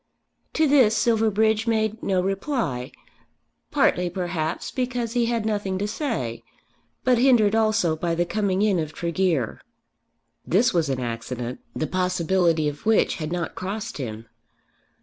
[0.53, 2.91] To this Silverbridge made no reply;
[3.69, 6.41] partly perhaps because he had nothing to say,
[7.03, 9.61] but hindered also by the coming in of Tregear.
[10.43, 14.25] This was an accident, the possibility of which had not crossed him.